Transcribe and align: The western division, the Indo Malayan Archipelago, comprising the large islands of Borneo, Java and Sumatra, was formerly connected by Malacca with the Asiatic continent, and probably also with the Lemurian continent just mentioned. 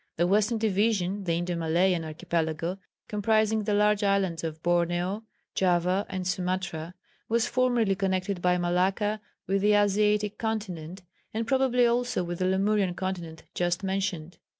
The 0.17 0.25
western 0.25 0.57
division, 0.57 1.25
the 1.25 1.33
Indo 1.33 1.55
Malayan 1.55 2.03
Archipelago, 2.03 2.79
comprising 3.07 3.65
the 3.65 3.75
large 3.75 4.03
islands 4.03 4.43
of 4.43 4.63
Borneo, 4.63 5.25
Java 5.53 6.07
and 6.09 6.25
Sumatra, 6.25 6.95
was 7.29 7.45
formerly 7.45 7.93
connected 7.93 8.41
by 8.41 8.57
Malacca 8.57 9.21
with 9.45 9.61
the 9.61 9.73
Asiatic 9.75 10.39
continent, 10.39 11.03
and 11.35 11.45
probably 11.45 11.85
also 11.85 12.23
with 12.23 12.39
the 12.39 12.45
Lemurian 12.47 12.95
continent 12.95 13.43
just 13.53 13.83
mentioned. 13.83 14.39